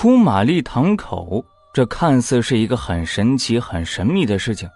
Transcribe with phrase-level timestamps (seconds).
[0.00, 4.70] 出马立堂口，这看似是一个很神奇、很神秘的事情，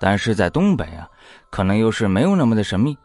[0.00, 1.08] 但是在东北啊，
[1.48, 2.98] 可能又是没有那么的神秘。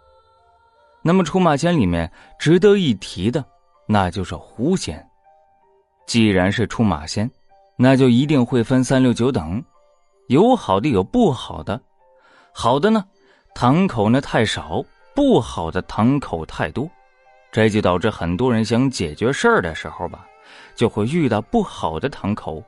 [1.03, 3.45] 那么出马仙里面值得一提的，
[3.87, 5.07] 那就是狐仙。
[6.07, 7.29] 既然是出马仙，
[7.75, 9.63] 那就一定会分三六九等，
[10.25, 11.79] 有好的，有不好的。
[12.51, 13.05] 好的呢，
[13.53, 14.83] 堂口呢太少；
[15.13, 16.89] 不好的堂口太多，
[17.51, 20.25] 这就导致很多人想解决事儿的时候吧，
[20.75, 22.63] 就会遇到不好的堂口。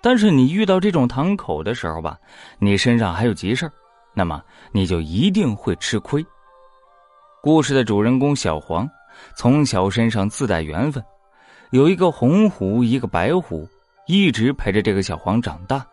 [0.00, 2.16] 但是你遇到这种堂口的时候吧，
[2.58, 3.70] 你身上还有急事
[4.14, 4.42] 那么
[4.72, 6.24] 你就一定会吃亏。
[7.42, 8.88] 故事的主人公小黄，
[9.36, 11.04] 从小身上自带缘分，
[11.70, 13.68] 有一个红狐，一个白狐，
[14.06, 15.84] 一直陪着这个小黄长大。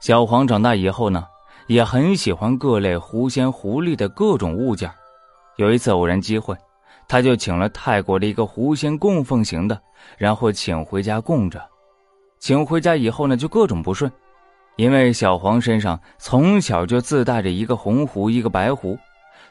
[0.00, 1.26] 小黄长大以后呢，
[1.66, 4.90] 也很喜欢各类狐仙、狐狸的各种物件。
[5.56, 6.54] 有一次偶然机会，
[7.08, 9.80] 他就请了泰国的一个狐仙供奉型的，
[10.18, 11.62] 然后请回家供着。
[12.38, 14.10] 请回家以后呢，就各种不顺，
[14.76, 18.98] 因为小黄身上从小就自带着一个红狐，一个白狐。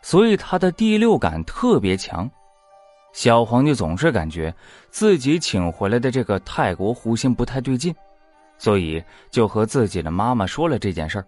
[0.02, 2.30] 所以他的第六感特别强，
[3.12, 4.54] 小黄就总是感觉
[4.92, 7.96] 自己请回来的这个泰国狐仙不太对劲，
[8.60, 11.26] 所以就和自己的妈妈说了这件事儿。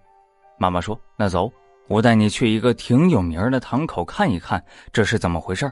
[0.59, 1.51] 妈妈说：“那走，
[1.87, 5.71] 我带你去一个挺有名的堂口看一看，这是怎么回事。”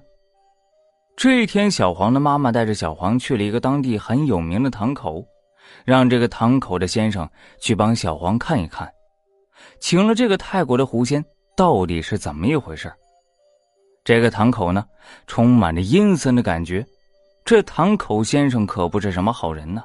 [1.16, 5.26] 这一天，小黄的妈妈带着小黄去了一个当地很有名的堂口，
[5.86, 8.92] 让这个堂口的先生去帮小黄看一看，
[9.80, 11.24] 请了这个泰国的狐仙。
[11.56, 12.92] 到底是怎么一回事？
[14.04, 14.84] 这个堂口呢，
[15.26, 16.86] 充满着阴森的感觉。
[17.46, 19.82] 这堂口先生可不是什么好人呢。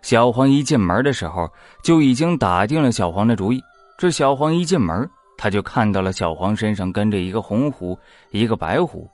[0.00, 1.50] 小黄一进门的时候，
[1.82, 3.60] 就已经打定了小黄的主意。
[3.98, 7.98] 这小黄一进门，他就看到了小黄身上跟着一个红狐，
[8.30, 9.10] 一个白狐。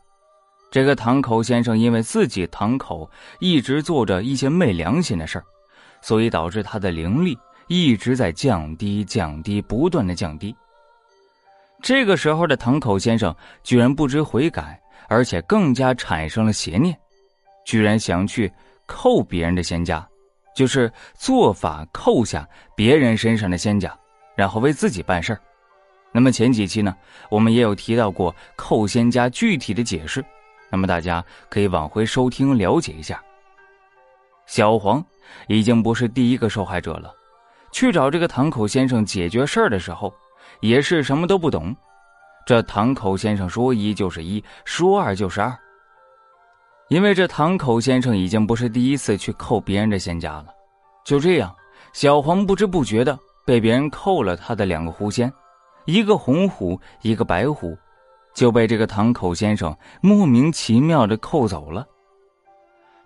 [0.71, 5.45] 这个堂口先生因为自己堂口一直做着一些昧良心的事儿，
[6.03, 7.39] 所以导致他的灵力
[7.69, 10.55] 一直在降低、降低，不断的降低。
[11.81, 16.95] 这个时候的堂口先生居然不知悔改，而且更加产生了邪念，
[17.65, 18.53] 居然想去
[18.85, 20.07] 扣别人的仙家，
[20.55, 22.47] 就是做法扣下
[22.77, 23.97] 别人身上的仙家，
[24.37, 25.41] 然后为自己办事儿。
[26.13, 26.95] 那么前几期呢，
[27.31, 30.25] 我们也有提到过扣仙家具体的解释，
[30.71, 33.23] 那么大家可以往回收听了解一下。
[34.47, 35.05] 小黄
[35.47, 37.13] 已经不是第一个受害者了，
[37.73, 40.13] 去找这个堂口先生解决事儿的时候。
[40.61, 41.77] 也是什么都不懂，
[42.45, 45.57] 这堂口先生说一就是一，说二就是二。
[46.89, 50.47] 因为这堂口先生已经不是第一次去扣别人的仙家了，
[51.05, 51.55] 就这样，
[51.93, 55.33] 小黄不知不觉的被别人扣了他的两个狐仙，
[55.85, 57.77] 一个红狐，一个白狐，
[58.39, 61.85] 就被这个堂口先生莫名其妙的扣走了。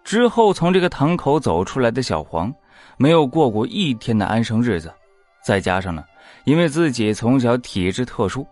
[0.04, 2.52] 之后从这个堂口走出来的小黄，
[2.98, 4.92] 没有过过一天的安生日子，
[5.42, 6.04] 再加上呢。
[6.44, 8.46] 因为自己从小体质特殊，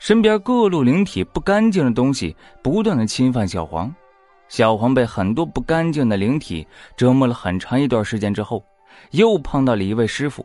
[0.00, 2.34] 身边各路灵体不干净的东西
[2.64, 3.94] 不断的侵犯小黄，
[4.48, 6.66] 小黄被很多不干净的灵体
[6.96, 8.60] 折磨了很长一段时间之后，
[9.12, 10.44] 又碰到了一位师傅，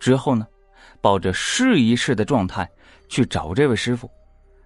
[0.00, 0.44] 之后呢，
[1.00, 2.68] 抱着试一试的状态
[3.08, 4.10] 去找这位师傅，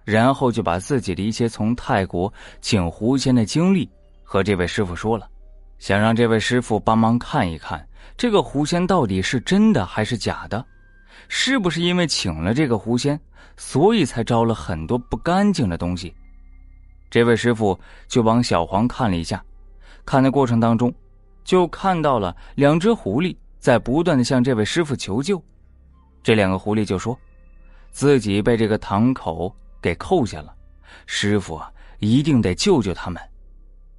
[0.07, 3.89] 然后就把自己的一些从泰国请狐仙的经历
[4.23, 5.27] 和这位师傅说了，
[5.79, 7.85] 想让这位师傅帮忙看一看
[8.15, 10.65] 这个狐仙到底是真的还是假的。
[11.27, 13.19] 是不是因为请了这个狐仙，
[13.57, 16.15] 所以才招了很多不干净的东西？
[17.09, 19.43] 这位师傅就帮小黄看了一下，
[20.05, 20.93] 看的过程当中，
[21.43, 25.43] 就看到了两只狐狸在不断的向这位师傅求救。
[26.23, 27.19] 这两个狐狸就说，
[27.91, 30.53] 自己被这个堂口给扣下了，
[31.05, 33.21] 师傅啊，一定得救救他们。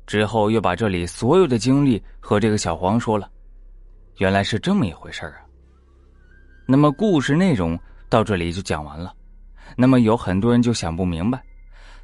[0.06, 3.30] 之后又把这里所有的经历和这个小黄说了，
[4.16, 5.36] 原来是这么一回事啊。
[6.66, 7.78] 那么故事内容
[8.08, 9.14] 到这里就讲完了。
[9.76, 11.42] 那么有很多人就想不明白，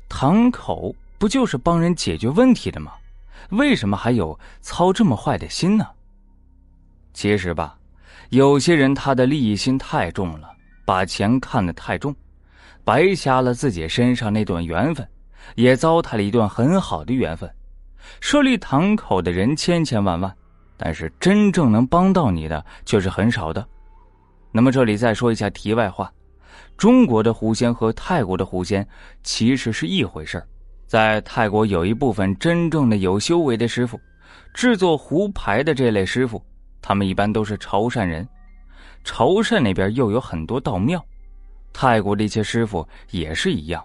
[0.08, 2.92] 堂口不就是帮人解决问题的吗？
[3.50, 5.86] 为什么还有操这么坏的心呢？
[7.14, 7.78] 其实吧，
[8.30, 10.50] 有些人他的利益心太重了，
[10.84, 12.14] 把钱看得太重，
[12.84, 15.06] 白瞎了自己身上那段缘分，
[15.54, 17.50] 也糟蹋了一段很好的缘分。
[18.20, 20.32] 设立堂口的人千千万万，
[20.76, 23.66] 但是真正能帮到你的却是很少的。
[24.52, 26.12] 那么这里再说一下题外话，
[26.76, 28.86] 中国的狐仙和泰国的狐仙
[29.22, 30.40] 其实是一回事
[30.86, 33.98] 在泰国有一部分真正的有修为的师傅，
[34.52, 36.40] 制作狐牌的这类师傅，
[36.82, 38.28] 他们一般都是潮汕人。
[39.02, 41.04] 潮汕那边又有很多道庙，
[41.74, 43.84] 泰国的一些师傅也是一样，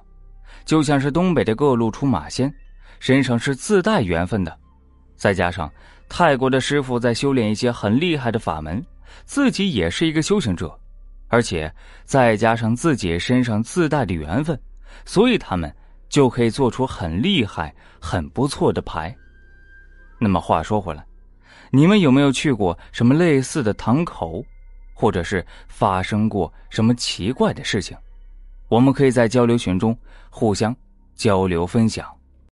[0.64, 2.54] 就像是东北的各路出马仙，
[3.00, 4.58] 身上是自带缘分的。
[5.18, 5.70] 再加上
[6.08, 8.82] 泰国的师傅在修炼一些很厉害的法门，
[9.26, 10.80] 自己也是一个修行者，
[11.28, 11.70] 而且
[12.06, 14.58] 再加上自己身上自带的缘分，
[15.04, 15.76] 所以他们
[16.08, 19.14] 就可以做出很厉害、很不错的牌。
[20.20, 21.04] 那么话说回来，
[21.72, 24.46] 你们有没有去过什么类似的堂口，
[25.00, 27.98] 或者是发生过什么奇怪的事情？
[28.68, 29.98] 我们可以在交流群中
[30.30, 30.76] 互相
[31.16, 32.06] 交流分享。